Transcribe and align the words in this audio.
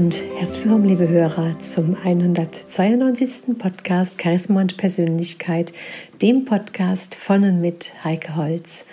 Und 0.00 0.24
herzlich 0.38 0.64
willkommen, 0.64 0.88
liebe 0.88 1.06
Hörer, 1.06 1.58
zum 1.58 1.94
192. 1.94 3.58
Podcast 3.58 4.18
Charisma 4.18 4.62
und 4.62 4.78
Persönlichkeit, 4.78 5.74
dem 6.22 6.46
Podcast 6.46 7.14
von 7.14 7.44
und 7.44 7.60
mit 7.60 7.92
Heike 8.02 8.34
Holz. 8.34 8.86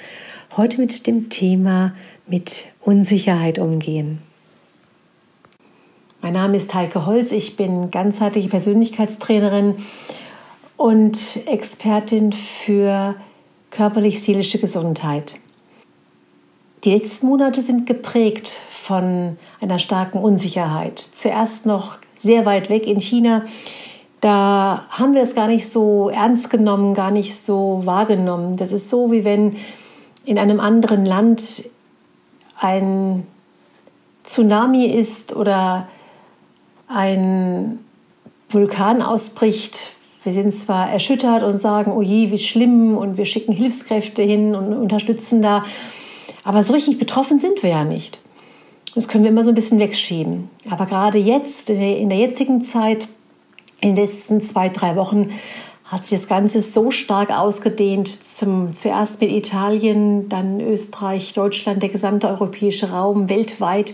Heute 0.57 0.81
mit 0.81 1.07
dem 1.07 1.29
Thema 1.29 1.95
mit 2.27 2.65
Unsicherheit 2.81 3.57
umgehen. 3.57 4.19
Mein 6.21 6.33
Name 6.33 6.57
ist 6.57 6.73
Heike 6.73 7.05
Holz, 7.05 7.31
ich 7.31 7.55
bin 7.55 7.89
ganzheitliche 7.89 8.49
Persönlichkeitstrainerin 8.49 9.75
und 10.75 11.39
Expertin 11.45 12.33
für 12.33 13.15
körperlich-seelische 13.71 14.59
Gesundheit. 14.59 15.39
Die 16.87 16.93
letzten 16.93 17.27
Monate 17.27 17.61
sind 17.61 17.85
geprägt 17.85 18.61
von 18.69 19.37
einer 19.59 19.77
starken 19.77 20.19
Unsicherheit. 20.19 20.99
Zuerst 20.99 21.65
noch 21.65 21.97
sehr 22.15 22.45
weit 22.45 22.69
weg 22.69 22.87
in 22.87 23.01
China. 23.01 23.43
Da 24.21 24.85
haben 24.91 25.13
wir 25.13 25.21
es 25.21 25.35
gar 25.35 25.47
nicht 25.47 25.69
so 25.69 26.07
ernst 26.07 26.49
genommen, 26.49 26.93
gar 26.93 27.11
nicht 27.11 27.37
so 27.37 27.81
wahrgenommen. 27.83 28.55
Das 28.55 28.71
ist 28.71 28.89
so, 28.89 29.11
wie 29.11 29.25
wenn 29.25 29.57
in 30.23 30.39
einem 30.39 30.61
anderen 30.61 31.05
Land 31.05 31.69
ein 32.57 33.27
Tsunami 34.23 34.85
ist 34.85 35.35
oder 35.35 35.89
ein 36.87 37.79
Vulkan 38.47 39.01
ausbricht. 39.01 39.89
Wir 40.23 40.31
sind 40.31 40.53
zwar 40.53 40.89
erschüttert 40.89 41.43
und 41.43 41.57
sagen, 41.57 41.91
oh 41.91 42.01
je, 42.01 42.31
wie 42.31 42.39
schlimm 42.39 42.95
und 42.95 43.17
wir 43.17 43.25
schicken 43.25 43.51
Hilfskräfte 43.51 44.23
hin 44.23 44.55
und 44.55 44.71
unterstützen 44.71 45.41
da, 45.41 45.65
aber 46.47 46.63
so 46.63 46.71
richtig 46.71 46.97
betroffen 46.97 47.39
sind 47.39 47.61
wir 47.61 47.71
ja 47.71 47.83
nicht. 47.83 48.21
Das 48.95 49.09
können 49.09 49.25
wir 49.25 49.31
immer 49.31 49.43
so 49.43 49.51
ein 49.51 49.53
bisschen 49.53 49.79
wegschieben. 49.79 50.49
Aber 50.69 50.85
gerade 50.85 51.17
jetzt, 51.17 51.69
in 51.69 52.07
der 52.07 52.17
jetzigen 52.17 52.63
Zeit, 52.63 53.09
in 53.81 53.95
den 53.95 54.05
letzten 54.05 54.41
zwei, 54.41 54.69
drei 54.69 54.95
Wochen, 54.95 55.31
hat 55.83 56.05
sich 56.05 56.17
das 56.17 56.29
Ganze 56.29 56.61
so 56.61 56.89
stark 56.89 57.37
ausgedehnt. 57.37 58.07
Zum, 58.07 58.73
zuerst 58.73 59.19
mit 59.19 59.29
Italien, 59.29 60.29
dann 60.29 60.61
Österreich, 60.61 61.33
Deutschland, 61.33 61.81
der 61.83 61.89
gesamte 61.89 62.29
europäische 62.29 62.91
Raum, 62.91 63.27
weltweit. 63.27 63.93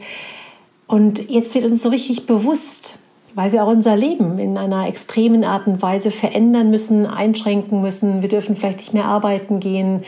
Und 0.86 1.32
jetzt 1.32 1.56
wird 1.56 1.66
uns 1.66 1.82
so 1.82 1.90
richtig 1.90 2.28
bewusst, 2.28 3.00
weil 3.34 3.52
wir 3.52 3.64
auch 3.64 3.72
unser 3.72 3.96
Leben 3.96 4.38
in 4.38 4.60
einer 4.60 4.88
extremen 4.88 5.44
Art 5.44 5.66
und 5.66 5.82
Weise 5.82 6.12
verändern 6.12 6.70
müssen, 6.70 7.08
einschränken 7.08 7.82
müssen. 7.82 8.22
Wir 8.22 8.30
dürfen 8.30 8.56
vielleicht 8.56 8.78
nicht 8.78 8.94
mehr 8.94 9.06
arbeiten 9.06 9.60
gehen, 9.60 10.04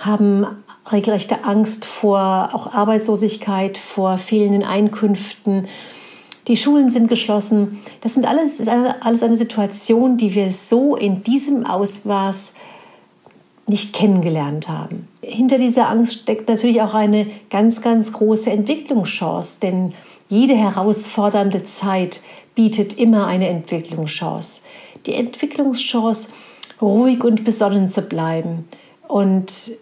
haben 0.00 0.61
regelrechte 0.90 1.44
Angst 1.44 1.84
vor 1.84 2.50
auch 2.52 2.72
Arbeitslosigkeit, 2.72 3.78
vor 3.78 4.18
fehlenden 4.18 4.64
Einkünften. 4.64 5.68
Die 6.48 6.56
Schulen 6.56 6.90
sind 6.90 7.08
geschlossen. 7.08 7.80
Das 8.00 8.14
sind 8.14 8.26
alles, 8.26 8.58
ist 8.58 8.68
alles 8.68 9.22
eine 9.22 9.36
Situation, 9.36 10.16
die 10.16 10.34
wir 10.34 10.50
so 10.50 10.96
in 10.96 11.22
diesem 11.22 11.64
Ausmaß 11.66 12.54
nicht 13.68 13.92
kennengelernt 13.92 14.68
haben. 14.68 15.06
Hinter 15.20 15.56
dieser 15.56 15.88
Angst 15.88 16.14
steckt 16.22 16.48
natürlich 16.48 16.82
auch 16.82 16.94
eine 16.94 17.28
ganz, 17.48 17.80
ganz 17.80 18.12
große 18.12 18.50
Entwicklungschance, 18.50 19.60
denn 19.60 19.94
jede 20.28 20.54
herausfordernde 20.54 21.62
Zeit 21.62 22.22
bietet 22.56 22.98
immer 22.98 23.26
eine 23.26 23.48
Entwicklungschance. 23.48 24.62
Die 25.06 25.14
Entwicklungschance, 25.14 26.30
ruhig 26.80 27.22
und 27.22 27.44
besonnen 27.44 27.88
zu 27.88 28.02
bleiben 28.02 28.68
und 29.06 29.72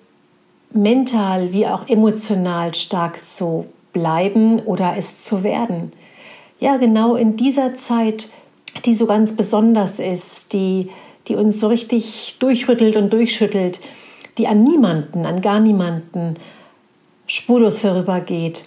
mental 0.72 1.52
wie 1.52 1.66
auch 1.66 1.88
emotional 1.88 2.74
stark 2.74 3.24
zu 3.24 3.66
bleiben 3.92 4.60
oder 4.60 4.96
es 4.96 5.22
zu 5.22 5.42
werden. 5.42 5.92
Ja, 6.60 6.76
genau 6.76 7.16
in 7.16 7.36
dieser 7.36 7.74
Zeit, 7.74 8.30
die 8.84 8.94
so 8.94 9.06
ganz 9.06 9.36
besonders 9.36 9.98
ist, 9.98 10.52
die, 10.52 10.90
die 11.28 11.36
uns 11.36 11.58
so 11.58 11.68
richtig 11.68 12.36
durchrüttelt 12.38 12.96
und 12.96 13.12
durchschüttelt, 13.12 13.80
die 14.38 14.46
an 14.46 14.62
niemanden, 14.62 15.26
an 15.26 15.40
gar 15.40 15.60
niemanden 15.60 16.36
spurlos 17.26 17.80
vorübergeht. 17.80 18.66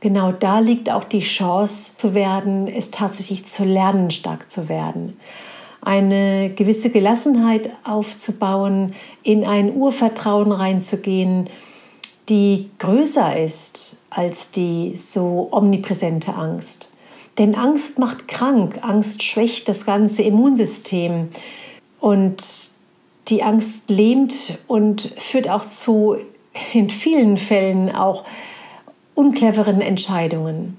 Genau 0.00 0.32
da 0.32 0.60
liegt 0.60 0.90
auch 0.90 1.04
die 1.04 1.20
Chance 1.20 1.92
zu 1.96 2.14
werden, 2.14 2.68
es 2.68 2.90
tatsächlich 2.90 3.46
zu 3.46 3.64
lernen, 3.64 4.10
stark 4.10 4.50
zu 4.50 4.68
werden 4.68 5.16
eine 5.80 6.50
gewisse 6.50 6.90
Gelassenheit 6.90 7.70
aufzubauen, 7.84 8.94
in 9.22 9.44
ein 9.44 9.74
Urvertrauen 9.74 10.52
reinzugehen, 10.52 11.48
die 12.28 12.70
größer 12.78 13.38
ist 13.42 14.02
als 14.10 14.50
die 14.50 14.94
so 14.96 15.48
omnipräsente 15.50 16.34
Angst. 16.34 16.92
Denn 17.38 17.54
Angst 17.54 17.98
macht 17.98 18.28
krank, 18.28 18.80
Angst 18.82 19.22
schwächt 19.22 19.68
das 19.68 19.86
ganze 19.86 20.22
Immunsystem 20.22 21.28
und 22.00 22.70
die 23.28 23.42
Angst 23.42 23.88
lähmt 23.88 24.58
und 24.66 25.14
führt 25.18 25.48
auch 25.48 25.64
zu 25.64 26.16
in 26.72 26.90
vielen 26.90 27.36
Fällen 27.36 27.94
auch 27.94 28.24
uncleveren 29.14 29.80
Entscheidungen. 29.80 30.78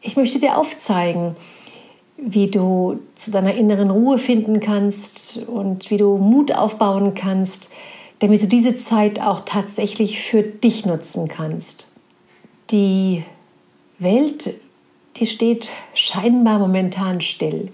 Ich 0.00 0.16
möchte 0.16 0.38
dir 0.38 0.56
aufzeigen, 0.58 1.36
wie 2.16 2.48
du 2.48 3.00
zu 3.16 3.30
deiner 3.30 3.54
inneren 3.54 3.90
Ruhe 3.90 4.18
finden 4.18 4.60
kannst 4.60 5.44
und 5.46 5.90
wie 5.90 5.96
du 5.96 6.16
Mut 6.16 6.52
aufbauen 6.52 7.14
kannst, 7.14 7.70
damit 8.20 8.42
du 8.42 8.46
diese 8.46 8.76
Zeit 8.76 9.20
auch 9.20 9.40
tatsächlich 9.40 10.20
für 10.20 10.42
dich 10.42 10.86
nutzen 10.86 11.28
kannst. 11.28 11.90
Die 12.70 13.24
Welt, 13.98 14.54
die 15.16 15.26
steht 15.26 15.70
scheinbar 15.92 16.58
momentan 16.58 17.20
still. 17.20 17.70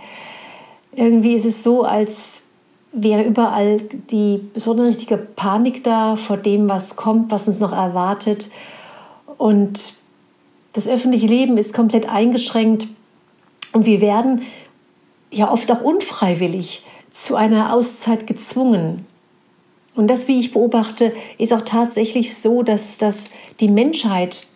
Irgendwie 0.93 1.35
ist 1.35 1.45
es 1.45 1.63
so, 1.63 1.85
als 1.85 2.49
wäre 2.93 3.23
überall 3.23 3.77
die 4.11 4.41
so 4.57 4.73
eine 4.73 4.87
richtige 4.87 5.17
Panik 5.17 5.85
da 5.85 6.17
vor 6.17 6.37
dem, 6.37 6.69
was 6.69 6.97
kommt, 6.97 7.31
was 7.31 7.47
uns 7.47 7.61
noch 7.61 7.73
erwartet. 7.73 8.51
Und 9.39 9.95
das 10.73 10.89
öffentliche 10.89 11.27
Leben 11.27 11.57
ist 11.57 11.75
komplett 11.75 12.09
eingeschränkt 12.09 12.89
und 13.73 13.87
wir 13.87 14.01
werden 14.01 14.43
ja 15.31 15.51
oft 15.51 15.71
auch 15.71 15.83
unfreiwillig 15.83 16.83
zu 17.13 17.37
einer 17.37 17.75
Auszeit 17.75 18.27
gezwungen. 18.27 19.07
Und 19.95 20.09
das, 20.09 20.29
wie 20.29 20.41
ich 20.41 20.53
beobachte, 20.53 21.13
ist 21.39 21.53
auch 21.53 21.63
tatsächlich 21.63 22.37
so, 22.37 22.63
dass, 22.63 22.99
dass 22.99 23.31
die 23.59 23.69
Menschheit, 23.69 24.47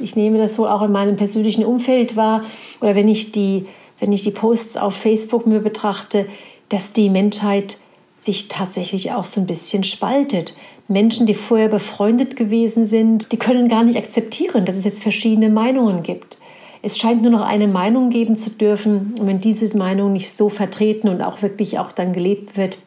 ich 0.00 0.16
nehme 0.16 0.38
das 0.38 0.54
so 0.54 0.66
auch 0.66 0.82
in 0.82 0.92
meinem 0.92 1.16
persönlichen 1.16 1.64
Umfeld 1.64 2.16
wahr, 2.16 2.44
oder 2.80 2.94
wenn 2.94 3.08
ich 3.08 3.32
die, 3.32 3.66
wenn 3.98 4.12
ich 4.12 4.22
die 4.22 4.30
Posts 4.30 4.76
auf 4.76 4.94
Facebook 4.94 5.46
mir 5.46 5.60
betrachte, 5.60 6.26
dass 6.68 6.92
die 6.92 7.10
Menschheit 7.10 7.78
sich 8.16 8.48
tatsächlich 8.48 9.12
auch 9.12 9.24
so 9.24 9.40
ein 9.40 9.46
bisschen 9.46 9.82
spaltet. 9.84 10.56
Menschen, 10.88 11.26
die 11.26 11.34
vorher 11.34 11.68
befreundet 11.68 12.36
gewesen 12.36 12.84
sind, 12.84 13.32
die 13.32 13.36
können 13.36 13.68
gar 13.68 13.82
nicht 13.82 13.98
akzeptieren, 13.98 14.64
dass 14.64 14.76
es 14.76 14.84
jetzt 14.84 15.02
verschiedene 15.02 15.50
Meinungen 15.50 16.02
gibt. 16.02 16.38
Es 16.82 16.98
scheint 16.98 17.22
nur 17.22 17.30
noch 17.30 17.42
eine 17.42 17.68
Meinung 17.68 18.10
geben 18.10 18.36
zu 18.36 18.50
dürfen. 18.50 19.14
Und 19.18 19.26
wenn 19.26 19.38
diese 19.38 19.76
Meinung 19.76 20.12
nicht 20.12 20.32
so 20.36 20.48
vertreten 20.48 21.08
und 21.08 21.22
auch 21.22 21.40
wirklich 21.40 21.78
auch 21.78 21.92
dann 21.92 22.12
gelebt 22.12 22.56
wird, 22.56 22.78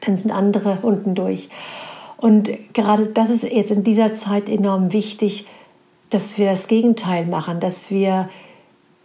dann 0.00 0.16
sind 0.16 0.32
andere 0.32 0.78
unten 0.82 1.14
durch. 1.14 1.48
Und 2.16 2.50
gerade 2.72 3.06
das 3.06 3.30
ist 3.30 3.44
jetzt 3.44 3.70
in 3.70 3.84
dieser 3.84 4.14
Zeit 4.14 4.48
enorm 4.48 4.92
wichtig, 4.92 5.46
dass 6.10 6.38
wir 6.38 6.46
das 6.46 6.66
Gegenteil 6.66 7.26
machen, 7.26 7.60
dass 7.60 7.90
wir 7.90 8.28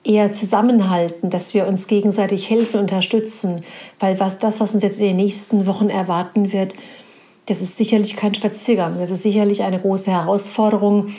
eher 0.03 0.31
zusammenhalten, 0.31 1.29
dass 1.29 1.53
wir 1.53 1.67
uns 1.67 1.87
gegenseitig 1.87 2.49
helfen, 2.49 2.79
unterstützen, 2.79 3.63
weil 3.99 4.19
was 4.19 4.39
das, 4.39 4.59
was 4.59 4.73
uns 4.73 4.83
jetzt 4.83 4.99
in 4.99 5.07
den 5.07 5.15
nächsten 5.17 5.65
Wochen 5.67 5.89
erwarten 5.89 6.51
wird, 6.51 6.75
das 7.45 7.61
ist 7.61 7.77
sicherlich 7.77 8.15
kein 8.15 8.33
Spaziergang, 8.33 8.99
das 8.99 9.11
ist 9.11 9.23
sicherlich 9.23 9.63
eine 9.63 9.79
große 9.79 10.11
Herausforderung, 10.11 11.13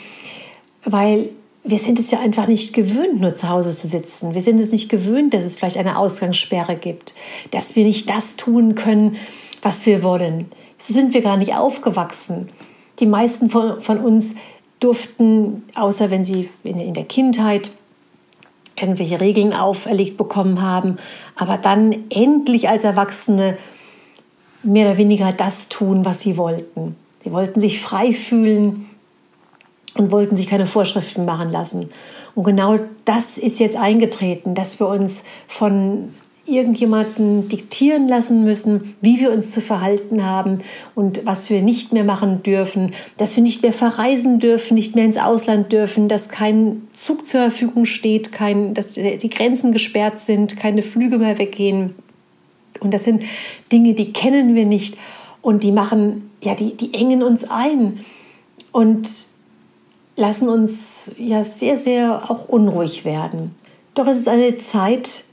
weil 0.83 1.29
wir 1.65 1.79
sind 1.79 1.99
es 1.99 2.11
ja 2.11 2.19
einfach 2.19 2.47
nicht 2.47 2.73
gewöhnt, 2.73 3.19
nur 3.19 3.33
zu 3.33 3.49
Hause 3.49 3.71
zu 3.71 3.87
sitzen. 3.87 4.35
Wir 4.35 4.41
sind 4.41 4.59
es 4.59 4.71
nicht 4.71 4.87
gewöhnt, 4.87 5.33
dass 5.33 5.45
es 5.45 5.57
vielleicht 5.57 5.77
eine 5.77 5.97
Ausgangssperre 5.97 6.75
gibt, 6.75 7.15
dass 7.51 7.75
wir 7.75 7.83
nicht 7.85 8.07
das 8.07 8.35
tun 8.35 8.75
können, 8.75 9.17
was 9.63 9.85
wir 9.87 10.03
wollen. 10.03 10.45
So 10.77 10.93
sind 10.93 11.13
wir 11.13 11.21
gar 11.21 11.37
nicht 11.37 11.55
aufgewachsen. 11.55 12.49
Die 12.99 13.07
meisten 13.07 13.49
von, 13.49 13.81
von 13.81 13.97
uns 13.97 14.35
durften, 14.79 15.63
außer 15.73 16.11
wenn 16.11 16.23
sie 16.23 16.49
in, 16.63 16.79
in 16.79 16.93
der 16.93 17.05
Kindheit 17.05 17.71
irgendwelche 18.79 19.19
Regeln 19.19 19.53
auferlegt 19.53 20.17
bekommen 20.17 20.61
haben, 20.61 20.97
aber 21.35 21.57
dann 21.57 22.05
endlich 22.09 22.69
als 22.69 22.83
Erwachsene 22.83 23.57
mehr 24.63 24.87
oder 24.87 24.97
weniger 24.97 25.31
das 25.31 25.69
tun, 25.69 26.05
was 26.05 26.19
sie 26.19 26.37
wollten. 26.37 26.95
Sie 27.23 27.31
wollten 27.31 27.59
sich 27.59 27.79
frei 27.79 28.11
fühlen, 28.13 28.87
und 29.97 30.11
wollten 30.11 30.37
sich 30.37 30.47
keine 30.47 30.65
Vorschriften 30.65 31.25
machen 31.25 31.51
lassen. 31.51 31.89
Und 32.35 32.43
genau 32.43 32.79
das 33.05 33.37
ist 33.37 33.59
jetzt 33.59 33.77
eingetreten, 33.77 34.55
dass 34.55 34.79
wir 34.79 34.87
uns 34.87 35.23
von 35.47 36.13
irgendjemanden 36.47 37.49
diktieren 37.49 38.07
lassen 38.07 38.43
müssen, 38.43 38.95
wie 39.01 39.19
wir 39.19 39.31
uns 39.31 39.49
zu 39.49 39.61
verhalten 39.61 40.23
haben 40.23 40.59
und 40.93 41.25
was 41.25 41.49
wir 41.49 41.61
nicht 41.61 41.91
mehr 41.91 42.03
machen 42.03 42.43
dürfen, 42.43 42.91
dass 43.17 43.35
wir 43.35 43.41
nicht 43.41 43.63
mehr 43.63 43.73
verreisen 43.73 44.39
dürfen, 44.39 44.75
nicht 44.75 44.95
mehr 44.95 45.05
ins 45.05 45.17
Ausland 45.17 45.71
dürfen, 45.71 46.07
dass 46.07 46.29
kein 46.29 46.87
Zug 46.91 47.25
zur 47.25 47.41
Verfügung 47.41 47.85
steht, 47.85 48.31
kein, 48.31 48.75
dass 48.75 48.93
die 48.93 49.29
Grenzen 49.29 49.71
gesperrt 49.71 50.19
sind, 50.19 50.55
keine 50.55 50.83
Flüge 50.83 51.17
mehr 51.17 51.39
weggehen. 51.39 51.95
Und 52.79 52.93
das 52.93 53.05
sind 53.05 53.23
Dinge, 53.71 53.93
die 53.93 54.13
kennen 54.13 54.53
wir 54.53 54.65
nicht 54.65 54.97
und 55.41 55.63
die 55.63 55.71
machen, 55.71 56.29
ja, 56.41 56.53
die, 56.53 56.75
die 56.75 56.93
engen 56.93 57.23
uns 57.23 57.49
ein 57.49 58.01
und 58.71 59.09
lassen 60.15 60.49
uns 60.49 61.11
ja 61.17 61.43
sehr, 61.43 61.77
sehr 61.77 62.29
auch 62.29 62.47
unruhig 62.47 63.05
werden. 63.05 63.55
Doch 63.93 64.07
es 64.07 64.19
ist 64.19 64.27
eine 64.27 64.57
Zeit, 64.57 65.23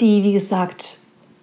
die, 0.00 0.22
wie 0.22 0.32
gesagt, 0.32 0.98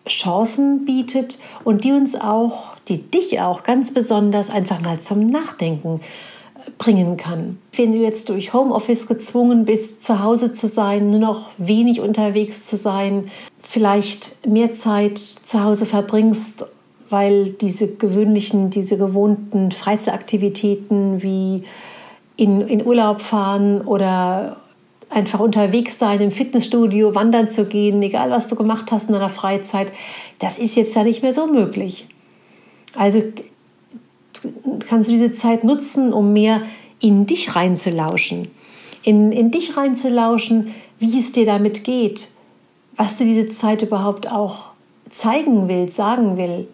Chancen 0.07 0.85
bietet 0.85 1.39
und 1.63 1.83
die 1.83 1.91
uns 1.91 2.15
auch, 2.15 2.75
die 2.87 3.01
dich 3.01 3.41
auch 3.41 3.63
ganz 3.63 3.93
besonders 3.93 4.49
einfach 4.49 4.81
mal 4.81 4.99
zum 4.99 5.27
Nachdenken 5.27 6.01
bringen 6.77 7.17
kann. 7.17 7.57
Wenn 7.73 7.93
du 7.93 7.99
jetzt 7.99 8.29
durch 8.29 8.53
Homeoffice 8.53 9.07
gezwungen 9.07 9.65
bist, 9.65 10.03
zu 10.03 10.21
Hause 10.21 10.51
zu 10.53 10.67
sein, 10.67 11.11
nur 11.11 11.19
noch 11.19 11.51
wenig 11.57 12.01
unterwegs 12.01 12.65
zu 12.65 12.77
sein, 12.77 13.29
vielleicht 13.61 14.45
mehr 14.45 14.73
Zeit 14.73 15.17
zu 15.17 15.63
Hause 15.63 15.85
verbringst, 15.85 16.65
weil 17.09 17.51
diese 17.51 17.95
gewöhnlichen, 17.95 18.69
diese 18.69 18.97
gewohnten 18.97 19.71
Freizeitaktivitäten 19.71 21.23
wie 21.23 21.63
in, 22.37 22.61
in 22.61 22.85
Urlaub 22.85 23.21
fahren 23.21 23.81
oder 23.81 24.57
einfach 25.09 25.39
unterwegs 25.39 25.99
sein, 25.99 26.21
im 26.21 26.31
Fitnessstudio, 26.31 27.15
wandern 27.15 27.49
zu 27.49 27.65
gehen, 27.65 28.01
egal 28.01 28.29
was 28.29 28.47
du 28.47 28.55
gemacht 28.55 28.91
hast 28.91 29.07
in 29.07 29.13
deiner 29.13 29.29
Freizeit, 29.29 29.91
das 30.39 30.57
ist 30.57 30.75
jetzt 30.75 30.95
ja 30.95 31.03
nicht 31.03 31.23
mehr 31.23 31.33
so 31.33 31.47
möglich. 31.47 32.07
Also 32.95 33.23
kannst 34.87 35.09
du 35.09 35.13
diese 35.13 35.33
Zeit 35.33 35.63
nutzen, 35.63 36.13
um 36.13 36.33
mehr 36.33 36.61
in 36.99 37.25
dich 37.25 37.55
reinzulauschen. 37.55 38.47
In, 39.03 39.31
in 39.31 39.51
dich 39.51 39.77
reinzulauschen, 39.77 40.73
wie 40.99 41.19
es 41.19 41.31
dir 41.31 41.45
damit 41.45 41.83
geht, 41.83 42.29
was 42.95 43.17
dir 43.17 43.25
diese 43.25 43.49
Zeit 43.49 43.81
überhaupt 43.81 44.29
auch 44.29 44.71
zeigen 45.09 45.67
will, 45.69 45.89
sagen 45.89 46.37
will. 46.37 46.67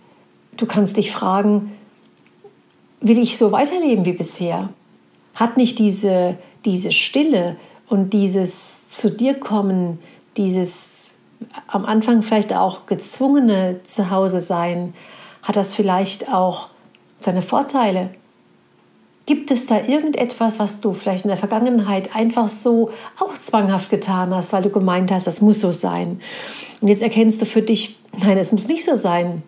Du 0.57 0.65
kannst 0.65 0.98
dich 0.98 1.12
fragen, 1.12 1.71
will 3.01 3.18
ich 3.18 3.38
so 3.38 3.51
weiterleben 3.51 4.06
wie 4.06 4.13
bisher? 4.13 4.69
Hat 5.33 5.57
nicht 5.57 5.80
diese, 5.80 6.38
diese 6.65 6.91
Stille, 6.91 7.57
und 7.94 8.13
dieses 8.13 8.88
zu 8.88 9.12
dir 9.12 9.35
kommen, 9.35 10.00
dieses 10.35 11.15
am 11.68 11.85
Anfang 11.85 12.24
vielleicht 12.24 12.51
auch 12.51 12.88
gezwungene 12.88 13.81
Zuhause 13.83 14.39
sein, 14.39 14.95
hat 15.44 15.56
das 15.56 15.75
vielleicht 15.75 16.33
auch 16.33 16.69
seine 17.19 17.44
Vorteile. 17.44 18.09
Gibt 19.27 19.51
es 19.51 19.68
da 19.68 19.80
irgendetwas, 19.80 20.57
was 20.57 20.81
du 20.81 20.94
vielleicht 20.94 21.25
in 21.25 21.30
der 21.30 21.38
Vergangenheit 21.38 22.15
einfach 22.15 22.50
so 22.50 22.89
auch 23.19 23.38
zwanghaft 23.38 23.91
getan 23.91 24.33
hast, 24.33 24.53
weil 24.53 24.63
du 24.63 24.71
gemeint 24.71 25.12
hast, 25.12 25.27
das 25.27 25.41
muss 25.41 25.59
so 25.59 25.71
sein? 25.71 26.19
Und 26.81 26.88
jetzt 26.88 27.03
erkennst 27.03 27.41
du 27.41 27.45
für 27.45 27.62
dich, 27.62 27.97
nein, 28.18 28.39
es 28.39 28.51
muss 28.51 28.68
nicht 28.68 28.83
so 28.83 28.95
sein. 28.95 29.44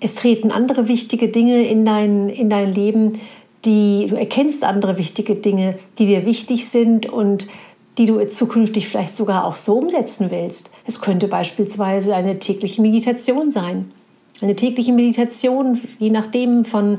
Es 0.00 0.14
treten 0.14 0.50
andere 0.50 0.88
wichtige 0.88 1.28
Dinge 1.28 1.66
in 1.66 1.84
dein, 1.84 2.30
in 2.30 2.48
dein 2.48 2.72
Leben, 2.72 3.20
die, 3.64 4.06
du 4.08 4.16
erkennst 4.16 4.64
andere 4.64 4.98
wichtige 4.98 5.34
Dinge, 5.34 5.76
die 5.98 6.06
dir 6.06 6.26
wichtig 6.26 6.68
sind 6.68 7.06
und 7.06 7.48
die 7.98 8.06
du 8.06 8.24
zukünftig 8.28 8.88
vielleicht 8.88 9.16
sogar 9.16 9.44
auch 9.44 9.56
so 9.56 9.74
umsetzen 9.74 10.30
willst. 10.30 10.70
Es 10.86 11.00
könnte 11.00 11.28
beispielsweise 11.28 12.14
eine 12.14 12.38
tägliche 12.38 12.82
Meditation 12.82 13.50
sein. 13.50 13.90
Eine 14.42 14.54
tägliche 14.54 14.92
Meditation, 14.92 15.80
je 15.98 16.10
nachdem 16.10 16.66
von 16.66 16.98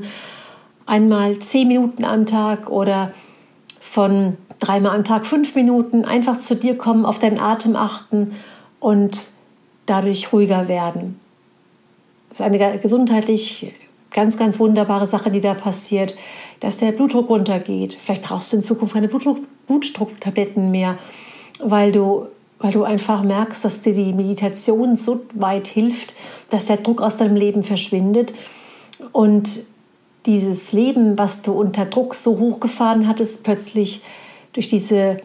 einmal 0.86 1.38
zehn 1.38 1.68
Minuten 1.68 2.04
am 2.04 2.26
Tag 2.26 2.68
oder 2.68 3.12
von 3.80 4.36
dreimal 4.58 4.96
am 4.96 5.04
Tag 5.04 5.26
fünf 5.26 5.54
Minuten, 5.54 6.04
einfach 6.04 6.40
zu 6.40 6.56
dir 6.56 6.76
kommen, 6.76 7.06
auf 7.06 7.20
deinen 7.20 7.38
Atem 7.38 7.76
achten 7.76 8.32
und 8.80 9.30
dadurch 9.86 10.32
ruhiger 10.32 10.66
werden. 10.66 11.20
Das 12.28 12.40
ist 12.40 12.44
eine 12.44 12.78
gesundheitlich 12.78 13.72
ganz, 14.10 14.38
ganz 14.38 14.58
wunderbare 14.58 15.06
Sache, 15.06 15.30
die 15.30 15.40
da 15.40 15.54
passiert, 15.54 16.16
dass 16.60 16.78
der 16.78 16.92
Blutdruck 16.92 17.28
runtergeht. 17.28 17.96
Vielleicht 18.00 18.22
brauchst 18.22 18.52
du 18.52 18.56
in 18.56 18.62
Zukunft 18.62 18.94
keine 18.94 19.08
Blutdruck, 19.08 19.38
Blutdrucktabletten 19.66 20.70
mehr, 20.70 20.98
weil 21.60 21.92
du, 21.92 22.26
weil 22.58 22.72
du 22.72 22.84
einfach 22.84 23.22
merkst, 23.22 23.64
dass 23.64 23.82
dir 23.82 23.92
die 23.92 24.12
Meditation 24.12 24.96
so 24.96 25.20
weit 25.34 25.68
hilft, 25.68 26.14
dass 26.50 26.66
der 26.66 26.78
Druck 26.78 27.00
aus 27.00 27.16
deinem 27.16 27.36
Leben 27.36 27.62
verschwindet 27.62 28.34
und 29.12 29.64
dieses 30.26 30.72
Leben, 30.72 31.16
was 31.16 31.42
du 31.42 31.52
unter 31.52 31.86
Druck 31.86 32.14
so 32.14 32.38
hochgefahren 32.38 33.06
hattest, 33.06 33.44
plötzlich 33.44 34.02
durch 34.52 34.68
diese, 34.68 35.18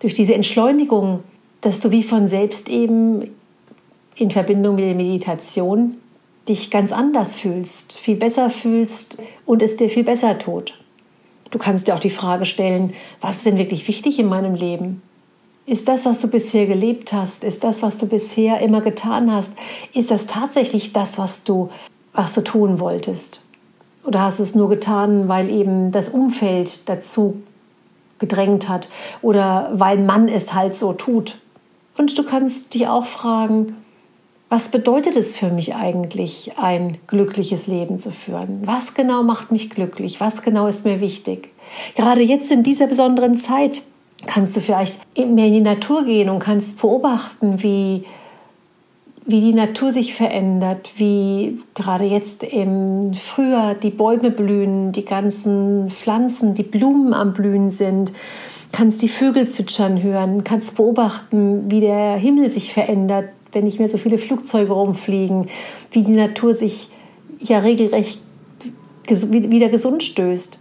durch 0.00 0.14
diese 0.14 0.34
Entschleunigung, 0.34 1.22
dass 1.60 1.80
du 1.80 1.90
wie 1.90 2.02
von 2.02 2.26
selbst 2.26 2.68
eben 2.68 3.30
in 4.16 4.30
Verbindung 4.30 4.76
mit 4.76 4.84
der 4.84 4.94
Meditation 4.94 5.96
dich 6.50 6.70
ganz 6.70 6.92
anders 6.92 7.36
fühlst, 7.36 7.96
viel 7.96 8.16
besser 8.16 8.50
fühlst 8.50 9.18
und 9.46 9.62
es 9.62 9.76
dir 9.76 9.88
viel 9.88 10.04
besser 10.04 10.38
tut. 10.38 10.74
Du 11.50 11.58
kannst 11.58 11.88
dir 11.88 11.94
auch 11.94 12.00
die 12.00 12.10
Frage 12.10 12.44
stellen, 12.44 12.92
was 13.20 13.36
ist 13.36 13.46
denn 13.46 13.58
wirklich 13.58 13.88
wichtig 13.88 14.18
in 14.18 14.26
meinem 14.26 14.54
Leben? 14.54 15.02
Ist 15.66 15.88
das, 15.88 16.04
was 16.04 16.20
du 16.20 16.28
bisher 16.28 16.66
gelebt 16.66 17.12
hast, 17.12 17.44
ist 17.44 17.64
das, 17.64 17.82
was 17.82 17.98
du 17.98 18.06
bisher 18.06 18.60
immer 18.60 18.80
getan 18.80 19.32
hast, 19.32 19.54
ist 19.94 20.10
das 20.10 20.26
tatsächlich 20.26 20.92
das, 20.92 21.18
was 21.18 21.44
du, 21.44 21.70
was 22.12 22.34
du 22.34 22.40
tun 22.42 22.80
wolltest? 22.80 23.42
Oder 24.04 24.22
hast 24.22 24.38
du 24.38 24.42
es 24.42 24.54
nur 24.54 24.68
getan, 24.68 25.28
weil 25.28 25.48
eben 25.50 25.92
das 25.92 26.08
Umfeld 26.08 26.88
dazu 26.88 27.42
gedrängt 28.18 28.68
hat 28.68 28.90
oder 29.22 29.70
weil 29.72 29.98
man 29.98 30.28
es 30.28 30.54
halt 30.54 30.76
so 30.76 30.92
tut? 30.92 31.38
Und 31.96 32.16
du 32.16 32.24
kannst 32.24 32.74
dich 32.74 32.88
auch 32.88 33.04
fragen, 33.04 33.76
was 34.50 34.68
bedeutet 34.68 35.14
es 35.14 35.36
für 35.36 35.48
mich 35.48 35.76
eigentlich, 35.76 36.52
ein 36.56 36.98
glückliches 37.06 37.68
Leben 37.68 38.00
zu 38.00 38.10
führen? 38.10 38.62
Was 38.64 38.94
genau 38.94 39.22
macht 39.22 39.52
mich 39.52 39.70
glücklich? 39.70 40.20
Was 40.20 40.42
genau 40.42 40.66
ist 40.66 40.84
mir 40.84 41.00
wichtig? 41.00 41.50
Gerade 41.94 42.20
jetzt 42.20 42.50
in 42.50 42.64
dieser 42.64 42.88
besonderen 42.88 43.36
Zeit 43.36 43.82
kannst 44.26 44.56
du 44.56 44.60
vielleicht 44.60 44.98
mehr 45.16 45.46
in 45.46 45.52
die 45.52 45.60
Natur 45.60 46.04
gehen 46.04 46.28
und 46.28 46.40
kannst 46.40 46.80
beobachten, 46.80 47.62
wie, 47.62 48.04
wie 49.24 49.40
die 49.40 49.54
Natur 49.54 49.92
sich 49.92 50.14
verändert, 50.14 50.94
wie 50.96 51.60
gerade 51.74 52.04
jetzt 52.04 52.42
im 52.42 53.14
Frühjahr 53.14 53.76
die 53.76 53.90
Bäume 53.90 54.32
blühen, 54.32 54.90
die 54.90 55.04
ganzen 55.04 55.90
Pflanzen, 55.90 56.56
die 56.56 56.64
Blumen 56.64 57.14
am 57.14 57.32
Blühen 57.32 57.70
sind, 57.70 58.12
kannst 58.72 59.00
die 59.00 59.08
Vögel 59.08 59.48
zwitschern 59.48 60.02
hören, 60.02 60.42
kannst 60.42 60.74
beobachten, 60.74 61.70
wie 61.70 61.80
der 61.80 62.16
Himmel 62.16 62.50
sich 62.50 62.72
verändert, 62.72 63.28
wenn 63.52 63.64
nicht 63.64 63.78
mehr 63.78 63.88
so 63.88 63.98
viele 63.98 64.18
Flugzeuge 64.18 64.72
rumfliegen, 64.72 65.48
wie 65.90 66.04
die 66.04 66.12
Natur 66.12 66.54
sich 66.54 66.88
ja 67.38 67.58
regelrecht 67.58 68.20
wieder 69.08 69.68
gesund 69.68 70.02
stößt. 70.02 70.60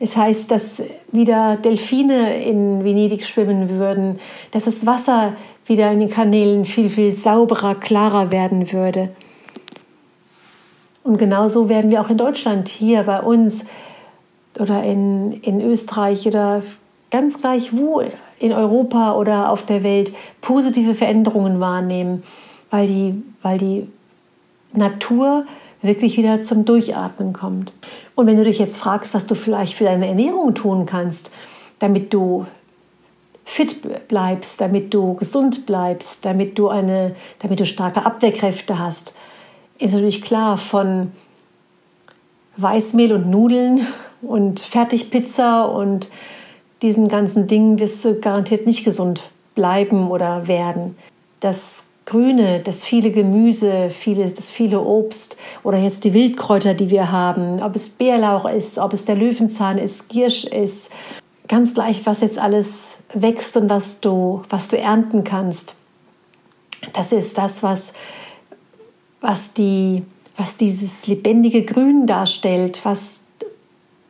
Es 0.00 0.16
heißt, 0.16 0.50
dass 0.50 0.82
wieder 1.10 1.56
Delfine 1.56 2.44
in 2.44 2.84
Venedig 2.84 3.26
schwimmen 3.26 3.68
würden, 3.70 4.20
dass 4.52 4.66
das 4.66 4.86
Wasser 4.86 5.36
wieder 5.66 5.90
in 5.90 5.98
den 5.98 6.10
Kanälen 6.10 6.64
viel, 6.64 6.88
viel 6.88 7.14
sauberer, 7.14 7.74
klarer 7.74 8.30
werden 8.30 8.72
würde. 8.72 9.10
Und 11.02 11.18
genauso 11.18 11.68
werden 11.68 11.90
wir 11.90 12.00
auch 12.00 12.10
in 12.10 12.18
Deutschland, 12.18 12.68
hier 12.68 13.02
bei 13.02 13.20
uns 13.20 13.64
oder 14.58 14.82
in, 14.82 15.32
in 15.42 15.60
Österreich 15.60 16.26
oder 16.26 16.62
ganz 17.10 17.40
gleich 17.40 17.76
wo 17.76 18.02
in 18.38 18.52
Europa 18.52 19.14
oder 19.14 19.50
auf 19.50 19.64
der 19.66 19.82
Welt 19.82 20.14
positive 20.40 20.94
Veränderungen 20.94 21.60
wahrnehmen, 21.60 22.22
weil 22.70 22.86
die, 22.86 23.22
weil 23.42 23.58
die 23.58 23.88
Natur 24.72 25.44
wirklich 25.82 26.16
wieder 26.16 26.42
zum 26.42 26.64
Durchatmen 26.64 27.32
kommt. 27.32 27.72
Und 28.14 28.26
wenn 28.26 28.36
du 28.36 28.44
dich 28.44 28.58
jetzt 28.58 28.78
fragst, 28.78 29.14
was 29.14 29.26
du 29.26 29.34
vielleicht 29.34 29.74
für 29.74 29.84
deine 29.84 30.08
Ernährung 30.08 30.54
tun 30.54 30.86
kannst, 30.86 31.32
damit 31.78 32.12
du 32.12 32.46
fit 33.44 34.08
bleibst, 34.08 34.60
damit 34.60 34.92
du 34.92 35.14
gesund 35.14 35.66
bleibst, 35.66 36.24
damit 36.24 36.58
du 36.58 36.68
eine, 36.68 37.14
damit 37.38 37.60
du 37.60 37.66
starke 37.66 38.04
Abwehrkräfte 38.04 38.78
hast, 38.78 39.14
ist 39.78 39.94
natürlich 39.94 40.22
klar 40.22 40.58
von 40.58 41.12
Weißmehl 42.56 43.12
und 43.12 43.30
Nudeln 43.30 43.86
und 44.20 44.60
Fertigpizza 44.60 45.64
und 45.64 46.10
diesen 46.82 47.08
ganzen 47.08 47.46
Dingen 47.46 47.78
wirst 47.78 48.04
du 48.04 48.14
garantiert 48.14 48.66
nicht 48.66 48.84
gesund 48.84 49.22
bleiben 49.54 50.10
oder 50.10 50.48
werden. 50.48 50.96
Das 51.40 51.92
Grüne, 52.06 52.60
das 52.60 52.84
viele 52.84 53.10
Gemüse, 53.10 53.90
viele, 53.90 54.30
das 54.30 54.50
viele 54.50 54.80
Obst 54.80 55.36
oder 55.62 55.78
jetzt 55.78 56.04
die 56.04 56.14
Wildkräuter, 56.14 56.74
die 56.74 56.90
wir 56.90 57.12
haben, 57.12 57.62
ob 57.62 57.76
es 57.76 57.90
Bärlauch 57.90 58.48
ist, 58.48 58.78
ob 58.78 58.92
es 58.92 59.04
der 59.04 59.16
Löwenzahn 59.16 59.78
ist, 59.78 60.08
Giersch 60.08 60.44
ist, 60.44 60.90
ganz 61.48 61.74
gleich, 61.74 62.06
was 62.06 62.20
jetzt 62.20 62.38
alles 62.38 62.98
wächst 63.12 63.56
und 63.56 63.68
was 63.68 64.00
du, 64.00 64.42
was 64.48 64.68
du 64.68 64.78
ernten 64.78 65.24
kannst. 65.24 65.74
Das 66.92 67.12
ist 67.12 67.36
das, 67.36 67.62
was 67.62 67.94
was, 69.20 69.52
die, 69.54 70.04
was 70.36 70.56
dieses 70.56 71.06
lebendige 71.06 71.64
Grün 71.64 72.06
darstellt, 72.06 72.80
was, 72.84 73.24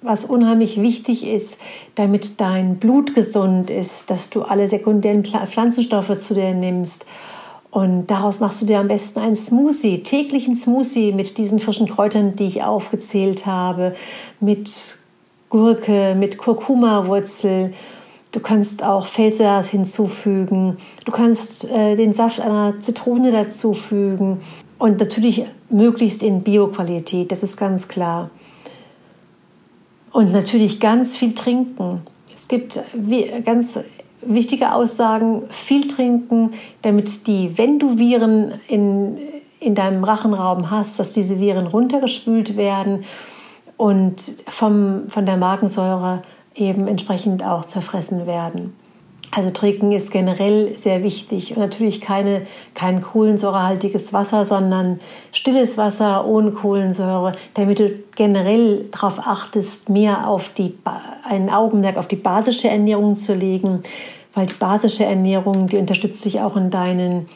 was 0.00 0.24
unheimlich 0.24 0.80
wichtig 0.80 1.26
ist, 1.26 1.58
damit 1.94 2.40
dein 2.40 2.76
Blut 2.76 3.14
gesund 3.14 3.70
ist, 3.70 4.10
dass 4.10 4.30
du 4.30 4.42
alle 4.42 4.68
sekundären 4.68 5.24
Pflanzenstoffe 5.24 6.16
zu 6.18 6.34
dir 6.34 6.54
nimmst. 6.54 7.06
Und 7.70 8.06
daraus 8.06 8.40
machst 8.40 8.62
du 8.62 8.66
dir 8.66 8.78
am 8.78 8.88
besten 8.88 9.20
einen 9.20 9.36
Smoothie, 9.36 10.02
täglichen 10.02 10.54
Smoothie 10.54 11.12
mit 11.12 11.36
diesen 11.36 11.60
frischen 11.60 11.88
Kräutern, 11.88 12.34
die 12.36 12.46
ich 12.46 12.62
aufgezählt 12.62 13.44
habe, 13.44 13.94
mit 14.40 14.98
Gurke, 15.50 16.14
mit 16.14 16.38
Kurkuma-Wurzel. 16.38 17.74
Du 18.32 18.40
kannst 18.40 18.82
auch 18.82 19.06
Feldsalat 19.06 19.66
hinzufügen. 19.66 20.76
Du 21.04 21.12
kannst 21.12 21.64
äh, 21.70 21.96
den 21.96 22.14
Saft 22.14 22.40
einer 22.40 22.80
Zitrone 22.80 23.32
dazufügen. 23.32 24.40
Und 24.78 25.00
natürlich 25.00 25.44
möglichst 25.70 26.22
in 26.22 26.42
Bio-Qualität, 26.42 27.32
das 27.32 27.42
ist 27.42 27.56
ganz 27.56 27.88
klar. 27.88 28.30
Und 30.18 30.32
natürlich 30.32 30.80
ganz 30.80 31.16
viel 31.16 31.32
trinken. 31.32 32.00
Es 32.34 32.48
gibt 32.48 32.80
ganz 33.44 33.78
wichtige 34.20 34.74
Aussagen, 34.74 35.44
viel 35.50 35.86
trinken, 35.86 36.54
damit 36.82 37.28
die, 37.28 37.56
wenn 37.56 37.78
du 37.78 38.00
Viren 38.00 38.54
in, 38.66 39.16
in 39.60 39.76
deinem 39.76 40.02
Rachenraum 40.02 40.72
hast, 40.72 40.98
dass 40.98 41.12
diese 41.12 41.38
Viren 41.38 41.68
runtergespült 41.68 42.56
werden 42.56 43.04
und 43.76 44.34
vom, 44.48 45.04
von 45.08 45.24
der 45.24 45.36
Magensäure 45.36 46.22
eben 46.56 46.88
entsprechend 46.88 47.44
auch 47.44 47.64
zerfressen 47.66 48.26
werden. 48.26 48.74
Also 49.30 49.50
trinken 49.50 49.92
ist 49.92 50.10
generell 50.10 50.76
sehr 50.78 51.02
wichtig 51.02 51.52
und 51.52 51.58
natürlich 51.58 52.00
keine, 52.00 52.46
kein 52.74 53.02
kohlensäurehaltiges 53.02 54.12
Wasser, 54.14 54.44
sondern 54.46 55.00
stilles 55.32 55.76
Wasser 55.76 56.26
ohne 56.26 56.52
Kohlensäure, 56.52 57.32
damit 57.52 57.78
du 57.78 57.90
generell 58.16 58.86
darauf 58.90 59.18
achtest, 59.18 59.90
mehr 59.90 60.28
auf 60.28 60.50
die, 60.54 60.78
ein 61.24 61.50
Augenmerk 61.50 61.98
auf 61.98 62.08
die 62.08 62.16
basische 62.16 62.68
Ernährung 62.68 63.16
zu 63.16 63.34
legen, 63.34 63.82
weil 64.32 64.46
die 64.46 64.54
basische 64.54 65.04
Ernährung, 65.04 65.68
die 65.68 65.76
unterstützt 65.76 66.24
dich 66.24 66.40
auch 66.40 66.56
in 66.56 66.70
deinen 66.70 67.28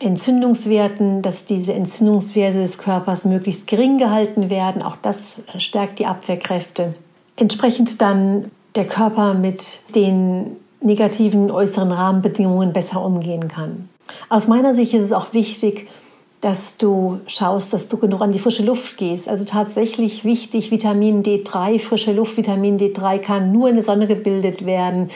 Entzündungswerten, 0.00 1.22
dass 1.22 1.46
diese 1.46 1.74
Entzündungswerte 1.74 2.58
des 2.58 2.78
Körpers 2.78 3.24
möglichst 3.24 3.68
gering 3.68 3.98
gehalten 3.98 4.50
werden. 4.50 4.82
Auch 4.82 4.96
das 4.96 5.42
stärkt 5.56 6.00
die 6.00 6.06
Abwehrkräfte. 6.06 6.94
Entsprechend 7.36 8.00
dann 8.00 8.50
der 8.74 8.86
Körper 8.86 9.34
mit 9.34 9.94
den 9.94 10.56
negativen 10.84 11.50
äußeren 11.50 11.92
Rahmenbedingungen 11.92 12.72
besser 12.72 13.04
umgehen 13.04 13.48
kann. 13.48 13.88
Aus 14.28 14.48
meiner 14.48 14.74
Sicht 14.74 14.94
ist 14.94 15.04
es 15.04 15.12
auch 15.12 15.32
wichtig, 15.32 15.88
dass 16.40 16.76
du 16.76 17.20
schaust, 17.28 17.72
dass 17.72 17.88
du 17.88 17.98
genug 17.98 18.20
an 18.20 18.32
die 18.32 18.40
frische 18.40 18.64
Luft 18.64 18.96
gehst. 18.96 19.28
Also 19.28 19.44
tatsächlich 19.44 20.24
wichtig, 20.24 20.72
Vitamin 20.72 21.22
D3, 21.22 21.78
frische 21.78 22.12
Luft, 22.12 22.36
Vitamin 22.36 22.78
D3 22.78 23.18
kann 23.18 23.52
nur 23.52 23.68
in 23.68 23.76
der 23.76 23.84
Sonne 23.84 24.08
gebildet 24.08 24.66
werden. 24.66 25.10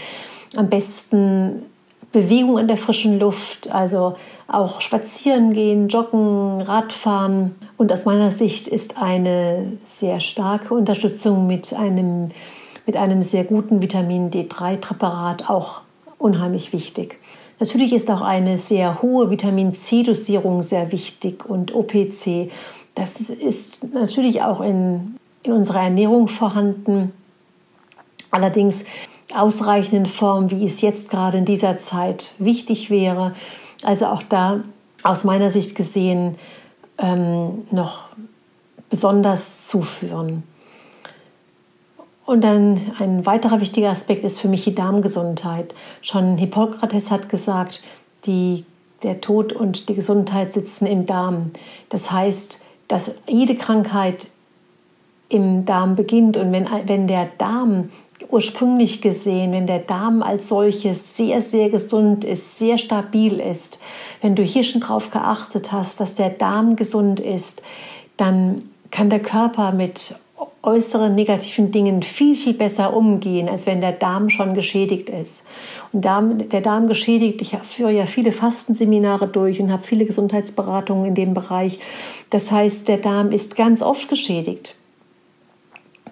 Am 0.56 0.68
besten 0.68 1.64
Bewegung 2.12 2.58
in 2.58 2.68
der 2.68 2.76
frischen 2.76 3.18
Luft, 3.18 3.72
also 3.72 4.14
auch 4.46 4.80
spazieren 4.80 5.52
gehen, 5.52 5.88
joggen, 5.88 6.62
Radfahren. 6.62 7.56
Und 7.76 7.92
aus 7.92 8.04
meiner 8.04 8.30
Sicht 8.30 8.68
ist 8.68 8.96
eine 8.96 9.72
sehr 9.84 10.20
starke 10.20 10.74
Unterstützung 10.74 11.48
mit 11.48 11.74
einem 11.74 12.30
mit 12.86 12.96
einem 12.96 13.22
sehr 13.22 13.44
guten 13.44 13.82
Vitamin 13.82 14.30
D3-Präparat 14.30 15.50
auch 15.50 15.82
unheimlich 16.18 16.72
wichtig. 16.72 17.18
Natürlich 17.58 17.92
ist 17.92 18.10
auch 18.10 18.22
eine 18.22 18.58
sehr 18.58 19.02
hohe 19.02 19.30
Vitamin 19.30 19.74
C-Dosierung 19.74 20.62
sehr 20.62 20.92
wichtig 20.92 21.44
und 21.48 21.74
OPC. 21.74 22.50
Das 22.94 23.20
ist 23.20 23.92
natürlich 23.92 24.42
auch 24.42 24.60
in, 24.60 25.16
in 25.42 25.52
unserer 25.52 25.82
Ernährung 25.82 26.28
vorhanden. 26.28 27.12
Allerdings 28.30 28.84
ausreichend 29.34 29.94
in 29.94 30.06
Form, 30.06 30.50
wie 30.50 30.64
es 30.64 30.80
jetzt 30.80 31.10
gerade 31.10 31.38
in 31.38 31.44
dieser 31.44 31.76
Zeit 31.78 32.34
wichtig 32.38 32.90
wäre. 32.90 33.34
Also 33.84 34.06
auch 34.06 34.22
da 34.22 34.60
aus 35.02 35.24
meiner 35.24 35.50
Sicht 35.50 35.74
gesehen 35.74 36.36
ähm, 36.98 37.66
noch 37.70 38.08
besonders 38.90 39.66
zuführen. 39.66 40.42
Und 42.26 42.42
dann 42.42 42.92
ein 42.98 43.24
weiterer 43.24 43.60
wichtiger 43.60 43.90
Aspekt 43.90 44.24
ist 44.24 44.40
für 44.40 44.48
mich 44.48 44.64
die 44.64 44.74
Darmgesundheit. 44.74 45.72
Schon 46.02 46.36
Hippokrates 46.36 47.12
hat 47.12 47.28
gesagt, 47.28 47.84
die, 48.26 48.64
der 49.04 49.20
Tod 49.20 49.52
und 49.52 49.88
die 49.88 49.94
Gesundheit 49.94 50.52
sitzen 50.52 50.86
im 50.86 51.06
Darm. 51.06 51.52
Das 51.88 52.10
heißt, 52.10 52.62
dass 52.88 53.14
jede 53.28 53.54
Krankheit 53.54 54.28
im 55.28 55.64
Darm 55.64 55.94
beginnt 55.94 56.36
und 56.36 56.52
wenn, 56.52 56.68
wenn 56.86 57.06
der 57.06 57.28
Darm 57.38 57.90
ursprünglich 58.28 59.02
gesehen, 59.02 59.52
wenn 59.52 59.66
der 59.66 59.80
Darm 59.80 60.22
als 60.22 60.48
solches 60.48 61.16
sehr, 61.16 61.42
sehr 61.42 61.70
gesund 61.70 62.24
ist, 62.24 62.58
sehr 62.58 62.78
stabil 62.78 63.38
ist, 63.38 63.80
wenn 64.20 64.34
du 64.34 64.42
hier 64.42 64.64
schon 64.64 64.80
drauf 64.80 65.10
geachtet 65.10 65.70
hast, 65.70 66.00
dass 66.00 66.16
der 66.16 66.30
Darm 66.30 66.76
gesund 66.76 67.20
ist, 67.20 67.62
dann 68.16 68.70
kann 68.90 69.10
der 69.10 69.20
Körper 69.20 69.72
mit 69.72 70.16
äußeren 70.66 71.14
negativen 71.14 71.70
Dingen 71.70 72.02
viel, 72.02 72.36
viel 72.36 72.54
besser 72.54 72.94
umgehen, 72.94 73.48
als 73.48 73.66
wenn 73.66 73.80
der 73.80 73.92
Darm 73.92 74.28
schon 74.28 74.54
geschädigt 74.54 75.08
ist. 75.08 75.46
Und 75.92 76.04
Darm, 76.04 76.48
der 76.48 76.60
Darm 76.60 76.88
geschädigt, 76.88 77.40
ich 77.40 77.56
führe 77.62 77.92
ja 77.92 78.06
viele 78.06 78.32
Fastenseminare 78.32 79.28
durch 79.28 79.60
und 79.60 79.72
habe 79.72 79.84
viele 79.84 80.04
Gesundheitsberatungen 80.04 81.06
in 81.06 81.14
dem 81.14 81.34
Bereich. 81.34 81.78
Das 82.30 82.50
heißt, 82.50 82.88
der 82.88 82.98
Darm 82.98 83.30
ist 83.30 83.56
ganz 83.56 83.80
oft 83.80 84.08
geschädigt. 84.08 84.76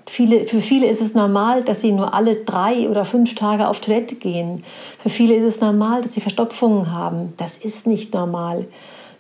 Viele, 0.06 0.46
für 0.46 0.61
viele 0.61 0.87
ist 0.87 1.00
es 1.00 1.14
normal, 1.14 1.64
dass 1.64 1.80
sie 1.80 1.92
nur 1.92 2.12
alle 2.12 2.37
drei 2.37 2.88
oder 2.90 3.04
fünf 3.04 3.34
Tage 3.34 3.68
auf 3.68 3.80
Toilette 3.80 4.16
gehen. 4.16 4.62
Für 4.99 5.08
viele 5.08 5.34
ist 5.34 5.44
es 5.44 5.61
normal, 5.61 6.02
dass 6.02 6.14
sie 6.14 6.20
Verstopfungen 6.20 6.92
haben. 6.92 7.32
Das 7.38 7.56
ist 7.56 7.87
nicht 7.87 8.12
normal. 8.12 8.66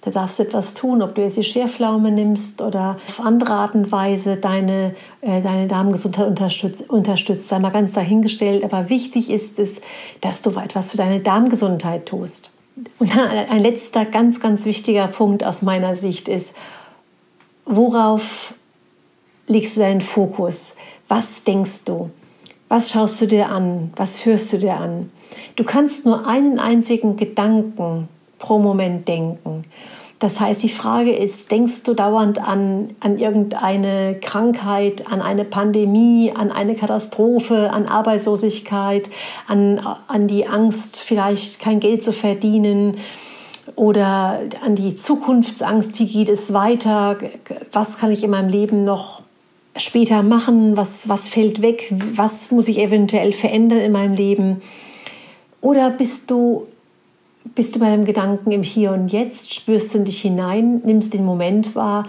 Da 0.04 0.10
darfst 0.10 0.38
du 0.38 0.42
etwas 0.42 0.74
tun, 0.74 1.00
ob 1.00 1.14
du 1.14 1.22
jetzt 1.22 1.38
die 1.38 1.44
Scherflaume 1.44 2.10
nimmst 2.10 2.60
oder 2.60 2.98
auf 3.08 3.20
andere 3.20 3.54
Art 3.54 3.74
und 3.74 3.90
Weise 3.90 4.36
deine, 4.36 4.94
äh, 5.22 5.40
deine 5.40 5.66
Darmgesundheit 5.66 6.28
unterstützt, 6.28 6.90
unterstützt. 6.90 7.48
Sei 7.48 7.58
mal 7.58 7.70
ganz 7.70 7.92
dahingestellt. 7.92 8.64
Aber 8.64 8.90
wichtig 8.90 9.30
ist 9.30 9.58
es, 9.58 9.80
dass 10.20 10.42
du 10.42 10.50
etwas 10.50 10.90
für 10.90 10.98
deine 10.98 11.20
Darmgesundheit 11.20 12.04
tust. 12.04 12.50
Und 12.98 13.16
ein 13.16 13.60
letzter 13.60 14.04
ganz, 14.04 14.40
ganz 14.40 14.66
wichtiger 14.66 15.08
Punkt 15.08 15.42
aus 15.42 15.62
meiner 15.62 15.94
Sicht 15.94 16.28
ist, 16.28 16.54
worauf 17.64 18.52
legst 19.46 19.76
du 19.76 19.80
deinen 19.80 20.02
Fokus? 20.02 20.76
Was 21.08 21.44
denkst 21.44 21.84
du? 21.84 22.10
Was 22.68 22.90
schaust 22.90 23.22
du 23.22 23.26
dir 23.26 23.48
an? 23.48 23.92
Was 23.96 24.26
hörst 24.26 24.52
du 24.52 24.58
dir 24.58 24.76
an? 24.76 25.10
Du 25.56 25.64
kannst 25.64 26.04
nur 26.04 26.26
einen 26.26 26.58
einzigen 26.58 27.16
Gedanken 27.16 28.08
pro 28.38 28.58
Moment 28.58 29.08
denken. 29.08 29.64
Das 30.24 30.40
heißt, 30.40 30.62
die 30.62 30.70
Frage 30.70 31.14
ist, 31.14 31.50
denkst 31.50 31.82
du 31.82 31.92
dauernd 31.92 32.38
an, 32.38 32.88
an 32.98 33.18
irgendeine 33.18 34.16
Krankheit, 34.22 35.06
an 35.06 35.20
eine 35.20 35.44
Pandemie, 35.44 36.32
an 36.34 36.50
eine 36.50 36.76
Katastrophe, 36.76 37.70
an 37.70 37.84
Arbeitslosigkeit, 37.84 39.10
an, 39.46 39.86
an 40.08 40.26
die 40.26 40.46
Angst, 40.46 40.98
vielleicht 40.98 41.60
kein 41.60 41.78
Geld 41.78 42.02
zu 42.02 42.14
verdienen 42.14 42.96
oder 43.76 44.40
an 44.64 44.76
die 44.76 44.96
Zukunftsangst, 44.96 46.00
wie 46.00 46.06
geht 46.06 46.30
es 46.30 46.54
weiter, 46.54 47.18
was 47.70 47.98
kann 47.98 48.10
ich 48.10 48.24
in 48.24 48.30
meinem 48.30 48.48
Leben 48.48 48.82
noch 48.82 49.20
später 49.76 50.22
machen, 50.22 50.74
was, 50.74 51.06
was 51.06 51.28
fällt 51.28 51.60
weg, 51.60 51.92
was 52.14 52.50
muss 52.50 52.68
ich 52.68 52.78
eventuell 52.78 53.32
verändern 53.32 53.80
in 53.80 53.92
meinem 53.92 54.14
Leben? 54.14 54.62
Oder 55.60 55.90
bist 55.90 56.30
du 56.30 56.66
bist 57.54 57.74
du 57.74 57.80
bei 57.80 57.90
dem 57.90 58.04
Gedanken 58.04 58.52
im 58.52 58.62
Hier 58.62 58.92
und 58.92 59.08
Jetzt, 59.08 59.54
spürst 59.54 59.94
in 59.94 60.04
dich 60.04 60.20
hinein, 60.20 60.82
nimmst 60.84 61.14
den 61.14 61.24
Moment 61.24 61.74
wahr 61.74 62.04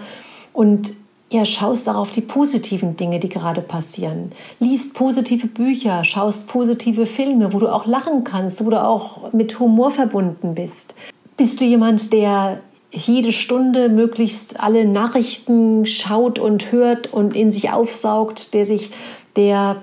und 0.52 0.92
ja, 1.28 1.44
schaust 1.44 1.88
auch 1.88 1.96
auf 1.96 2.10
die 2.12 2.20
positiven 2.20 2.96
Dinge, 2.96 3.18
die 3.18 3.28
gerade 3.28 3.60
passieren. 3.60 4.32
Liest 4.60 4.94
positive 4.94 5.48
Bücher, 5.48 6.04
schaust 6.04 6.46
positive 6.46 7.04
Filme, 7.04 7.52
wo 7.52 7.58
du 7.58 7.68
auch 7.68 7.86
lachen 7.86 8.22
kannst, 8.22 8.64
wo 8.64 8.70
du 8.70 8.80
auch 8.80 9.32
mit 9.32 9.58
Humor 9.58 9.90
verbunden 9.90 10.54
bist. 10.54 10.94
Bist 11.36 11.60
du 11.60 11.64
jemand, 11.64 12.12
der 12.12 12.60
jede 12.92 13.32
Stunde 13.32 13.88
möglichst 13.88 14.60
alle 14.60 14.86
Nachrichten 14.86 15.84
schaut 15.84 16.38
und 16.38 16.70
hört 16.70 17.12
und 17.12 17.34
in 17.34 17.50
sich 17.50 17.70
aufsaugt, 17.70 18.54
der 18.54 18.64
sich 18.64 18.92
der 19.34 19.82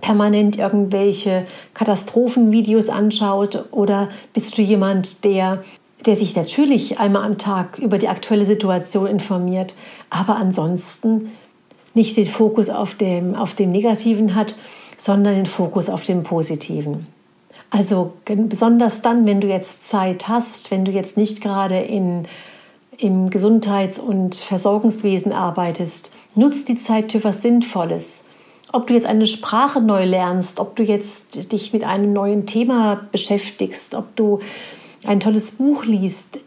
permanent 0.00 0.58
irgendwelche 0.58 1.46
Katastrophenvideos 1.74 2.88
anschaut 2.88 3.68
oder 3.70 4.08
bist 4.32 4.56
du 4.58 4.62
jemand, 4.62 5.24
der 5.24 5.62
der 6.06 6.16
sich 6.16 6.36
natürlich 6.36 6.98
einmal 7.00 7.24
am 7.24 7.38
Tag 7.38 7.78
über 7.78 7.98
die 7.98 8.08
aktuelle 8.08 8.46
Situation 8.46 9.06
informiert, 9.06 9.74
aber 10.10 10.36
ansonsten 10.36 11.32
nicht 11.94 12.16
den 12.16 12.26
Fokus 12.26 12.70
auf 12.70 12.94
dem, 12.94 13.34
auf 13.34 13.54
dem 13.54 13.72
Negativen 13.72 14.34
hat, 14.34 14.56
sondern 14.96 15.34
den 15.34 15.46
Fokus 15.46 15.88
auf 15.88 16.04
dem 16.04 16.22
Positiven. 16.22 17.06
Also 17.70 18.12
besonders 18.24 19.02
dann, 19.02 19.26
wenn 19.26 19.40
du 19.40 19.48
jetzt 19.48 19.84
Zeit 19.84 20.28
hast, 20.28 20.70
wenn 20.70 20.84
du 20.84 20.92
jetzt 20.92 21.16
nicht 21.16 21.42
gerade 21.42 21.78
in, 21.80 22.26
im 22.96 23.30
Gesundheits- 23.30 23.98
und 23.98 24.34
Versorgungswesen 24.36 25.32
arbeitest, 25.32 26.12
nutz 26.34 26.64
die 26.64 26.76
Zeit 26.76 27.12
für 27.12 27.22
was 27.24 27.42
Sinnvolles. 27.42 28.24
Ob 28.72 28.86
du 28.86 28.94
jetzt 28.94 29.06
eine 29.06 29.26
Sprache 29.26 29.80
neu 29.80 30.04
lernst, 30.04 30.60
ob 30.60 30.76
du 30.76 30.82
jetzt 30.82 31.52
dich 31.52 31.72
mit 31.72 31.84
einem 31.84 32.12
neuen 32.12 32.46
Thema 32.46 33.08
beschäftigst, 33.12 33.94
ob 33.94 34.14
du 34.14 34.40
ein 35.06 35.20
tolles 35.20 35.52
Buch 35.52 35.84
liest, 35.84 36.38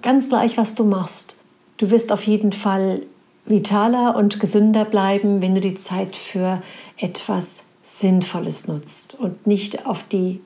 ganz 0.00 0.28
gleich, 0.28 0.56
was 0.56 0.74
du 0.74 0.84
machst. 0.84 1.42
Du 1.76 1.90
wirst 1.90 2.10
auf 2.10 2.26
jeden 2.26 2.52
Fall 2.52 3.02
vitaler 3.44 4.16
und 4.16 4.40
gesünder 4.40 4.84
bleiben, 4.84 5.42
wenn 5.42 5.54
du 5.54 5.60
die 5.60 5.74
Zeit 5.74 6.16
für 6.16 6.62
etwas 6.96 7.64
Sinnvolles 7.84 8.68
nutzt 8.68 9.18
und 9.18 9.46
nicht 9.46 9.86
auf 9.86 10.02
die, 10.04 10.40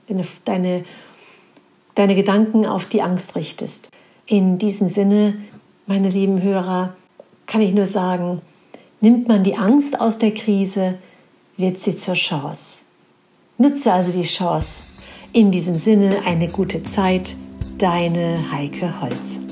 deine, 0.45 0.85
deine 1.95 2.15
Gedanken 2.15 2.67
auf 2.67 2.87
die 2.87 3.03
Angst 3.03 3.37
richtest. 3.37 3.91
In 4.27 4.59
diesem 4.59 4.89
Sinne, 4.89 5.35
meine 5.87 6.09
lieben 6.09 6.43
Hörer, 6.43 6.97
kann 7.47 7.61
ich 7.61 7.73
nur 7.73 7.87
sagen, 7.87 8.43
nimmt 9.01 9.29
man 9.29 9.45
die 9.45 9.57
Angst 9.57 10.01
aus 10.01 10.19
der 10.19 10.35
Krise, 10.35 10.99
wird 11.57 11.83
sie 11.83 11.97
zur 11.97 12.15
Chance. 12.15 12.83
Nutze 13.59 13.93
also 13.93 14.13
die 14.13 14.23
Chance. 14.23 14.85
In 15.33 15.51
diesem 15.51 15.77
Sinne 15.77 16.23
eine 16.25 16.49
gute 16.49 16.83
Zeit, 16.85 17.37
deine 17.79 18.51
Heike 18.51 19.01
Holz. 19.01 19.46